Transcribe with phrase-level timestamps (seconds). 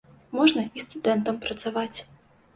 [0.37, 1.99] Можна і студэнтам працаваць.